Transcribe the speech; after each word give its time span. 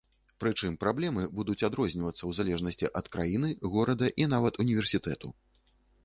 Прычым 0.43 0.75
праблемы 0.83 1.25
будуць 1.39 1.65
адрозніваюцца 1.67 2.15
ў 2.25 2.31
залежнасці 2.37 2.89
ад 3.01 3.09
краіны, 3.17 3.51
горада 3.75 4.09
і 4.25 4.27
нават 4.33 4.57
універсітэту. 4.65 5.27